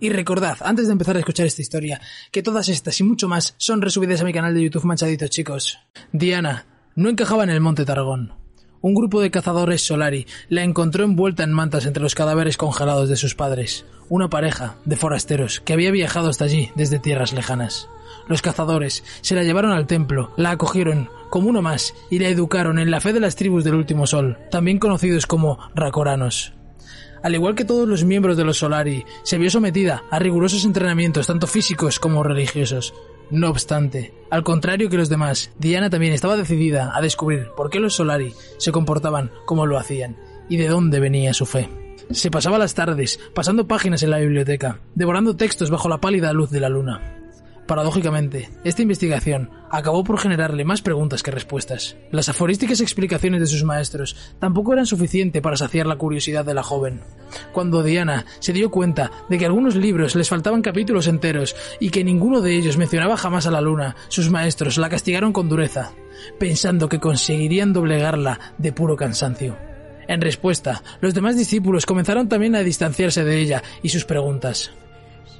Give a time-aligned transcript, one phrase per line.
[0.00, 2.00] Y recordad, antes de empezar a escuchar esta historia,
[2.30, 5.78] que todas estas y mucho más son resubidas a mi canal de YouTube Manchaditos, chicos.
[6.12, 8.32] Diana no encajaba en el Monte Targón.
[8.80, 13.16] Un grupo de cazadores Solari la encontró envuelta en mantas entre los cadáveres congelados de
[13.16, 17.88] sus padres, una pareja de forasteros que había viajado hasta allí desde tierras lejanas.
[18.28, 22.78] Los cazadores se la llevaron al templo, la acogieron como uno más y la educaron
[22.78, 26.52] en la fe de las tribus del último sol, también conocidos como racoranos.
[27.22, 31.26] Al igual que todos los miembros de los Solari, se vio sometida a rigurosos entrenamientos
[31.26, 32.94] tanto físicos como religiosos.
[33.30, 37.80] No obstante, al contrario que los demás, Diana también estaba decidida a descubrir por qué
[37.80, 40.16] los Solari se comportaban como lo hacían
[40.48, 41.68] y de dónde venía su fe.
[42.10, 46.50] Se pasaba las tardes pasando páginas en la biblioteca, devorando textos bajo la pálida luz
[46.50, 47.17] de la luna.
[47.68, 51.98] Paradójicamente, esta investigación acabó por generarle más preguntas que respuestas.
[52.10, 56.62] Las aforísticas explicaciones de sus maestros tampoco eran suficientes para saciar la curiosidad de la
[56.62, 57.02] joven.
[57.52, 62.04] Cuando Diana se dio cuenta de que algunos libros les faltaban capítulos enteros y que
[62.04, 65.92] ninguno de ellos mencionaba jamás a la luna, sus maestros la castigaron con dureza,
[66.38, 69.58] pensando que conseguirían doblegarla de puro cansancio.
[70.08, 74.72] En respuesta, los demás discípulos comenzaron también a distanciarse de ella y sus preguntas.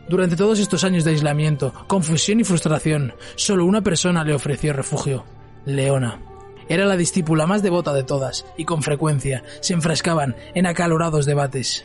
[0.09, 5.27] Durante todos estos años de aislamiento, confusión y frustración, solo una persona le ofreció refugio,
[5.67, 6.19] Leona.
[6.67, 11.85] Era la discípula más devota de todas, y con frecuencia se enfrascaban en acalorados debates.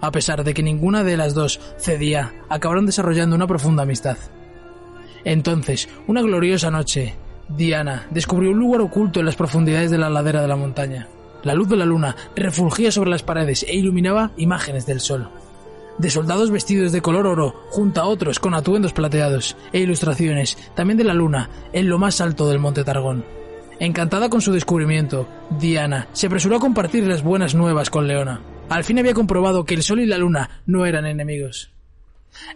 [0.00, 4.16] A pesar de que ninguna de las dos cedía, acabaron desarrollando una profunda amistad.
[5.24, 7.16] Entonces, una gloriosa noche,
[7.48, 11.08] Diana descubrió un lugar oculto en las profundidades de la ladera de la montaña.
[11.42, 15.30] La luz de la luna refulgía sobre las paredes e iluminaba imágenes del sol
[15.98, 20.98] de soldados vestidos de color oro, junto a otros con atuendos plateados, e ilustraciones, también
[20.98, 23.24] de la luna, en lo más alto del monte Targón.
[23.78, 28.40] Encantada con su descubrimiento, Diana se apresuró a compartir las buenas nuevas con Leona.
[28.68, 31.70] Al fin había comprobado que el sol y la luna no eran enemigos.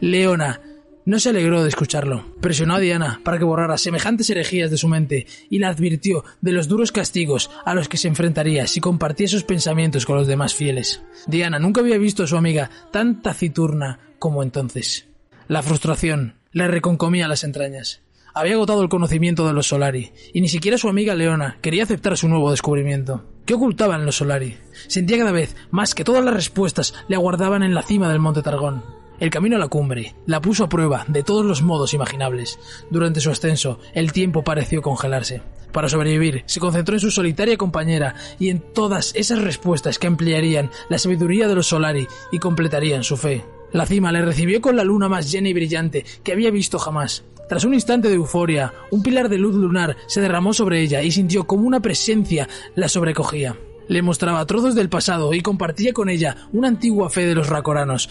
[0.00, 0.60] Leona
[1.04, 2.24] no se alegró de escucharlo.
[2.40, 6.52] Presionó a Diana para que borrara semejantes herejías de su mente y la advirtió de
[6.52, 10.54] los duros castigos a los que se enfrentaría si compartía sus pensamientos con los demás
[10.54, 11.02] fieles.
[11.26, 15.06] Diana nunca había visto a su amiga tan taciturna como entonces.
[15.48, 18.02] La frustración le reconcomía las entrañas.
[18.32, 22.16] Había agotado el conocimiento de los Solari, y ni siquiera su amiga Leona quería aceptar
[22.16, 23.24] su nuevo descubrimiento.
[23.44, 24.56] ¿Qué ocultaban los Solari?
[24.86, 28.42] Sentía cada vez más que todas las respuestas le aguardaban en la cima del monte
[28.42, 28.99] Targón.
[29.20, 32.58] El camino a la cumbre la puso a prueba de todos los modos imaginables.
[32.90, 35.42] Durante su ascenso, el tiempo pareció congelarse.
[35.72, 40.70] Para sobrevivir, se concentró en su solitaria compañera y en todas esas respuestas que ampliarían
[40.88, 43.44] la sabiduría de los Solari y completarían su fe.
[43.72, 47.22] La cima le recibió con la luna más llena y brillante que había visto jamás.
[47.46, 51.10] Tras un instante de euforia, un pilar de luz lunar se derramó sobre ella y
[51.10, 53.54] sintió como una presencia la sobrecogía.
[53.90, 58.08] Le mostraba trozos del pasado y compartía con ella una antigua fe de los racoranos,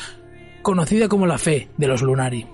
[0.62, 2.48] conocida como la fe de los Lunari.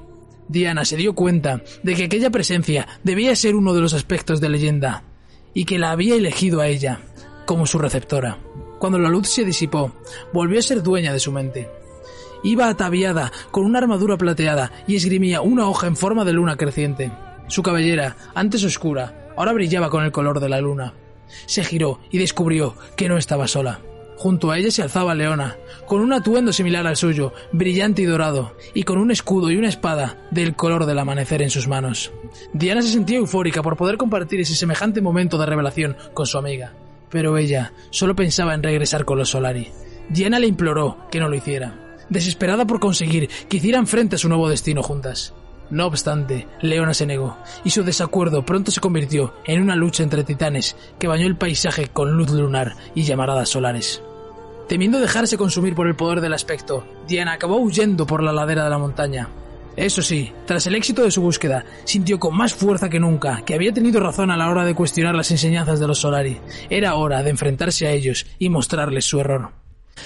[0.48, 4.50] Diana se dio cuenta de que aquella presencia debía ser uno de los aspectos de
[4.50, 5.04] leyenda,
[5.54, 7.00] y que la había elegido a ella
[7.46, 8.38] como su receptora.
[8.80, 9.94] Cuando la luz se disipó,
[10.34, 11.70] volvió a ser dueña de su mente.
[12.44, 17.12] Iba ataviada con una armadura plateada y esgrimía una hoja en forma de luna creciente.
[17.48, 20.94] Su cabellera, antes oscura, ahora brillaba con el color de la luna.
[21.48, 23.80] Se giró y descubrió que no estaba sola.
[24.18, 28.56] Junto a ella se alzaba Leona, con un atuendo similar al suyo, brillante y dorado,
[28.74, 32.12] y con un escudo y una espada del color del amanecer en sus manos.
[32.54, 36.74] Diana se sentía eufórica por poder compartir ese semejante momento de revelación con su amiga,
[37.10, 39.72] pero ella solo pensaba en regresar con los Solari.
[40.10, 44.30] Diana le imploró que no lo hiciera, desesperada por conseguir que hicieran frente a su
[44.30, 45.34] nuevo destino juntas.
[45.70, 50.24] No obstante, Leona se negó, y su desacuerdo pronto se convirtió en una lucha entre
[50.24, 54.02] titanes que bañó el paisaje con luz lunar y llamaradas solares.
[54.68, 58.70] Temiendo dejarse consumir por el poder del aspecto, Diana acabó huyendo por la ladera de
[58.70, 59.30] la montaña.
[59.76, 63.54] Eso sí, tras el éxito de su búsqueda, sintió con más fuerza que nunca que
[63.54, 66.40] había tenido razón a la hora de cuestionar las enseñanzas de los Solari.
[66.70, 69.65] Era hora de enfrentarse a ellos y mostrarles su error.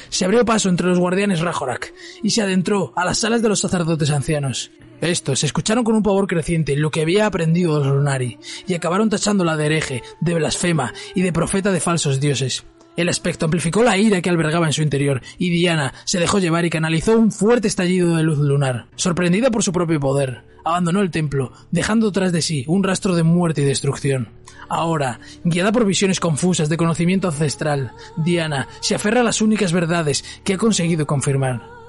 [0.09, 3.59] Se abrió paso entre los guardianes Rajorak y se adentró a las salas de los
[3.59, 4.71] sacerdotes ancianos.
[5.01, 8.37] Estos escucharon con un pavor creciente lo que había aprendido Lunari
[8.67, 12.65] y acabaron tachándola de hereje, de blasfema y de profeta de falsos dioses.
[12.97, 16.65] El aspecto amplificó la ira que albergaba en su interior, y Diana se dejó llevar
[16.65, 18.87] y canalizó un fuerte estallido de luz lunar.
[18.97, 23.23] Sorprendida por su propio poder, abandonó el templo, dejando tras de sí un rastro de
[23.23, 24.29] muerte y destrucción.
[24.67, 30.23] Ahora, guiada por visiones confusas de conocimiento ancestral, Diana se aferra a las únicas verdades
[30.43, 31.79] que ha conseguido confirmar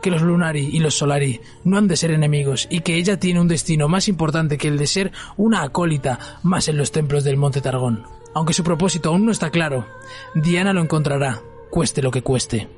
[0.00, 3.40] que los Lunari y los Solari no han de ser enemigos y que ella tiene
[3.40, 7.36] un destino más importante que el de ser una acólita más en los templos del
[7.36, 8.04] Monte Targón.
[8.34, 9.86] Aunque su propósito aún no está claro,
[10.34, 12.68] Diana lo encontrará, cueste lo que cueste.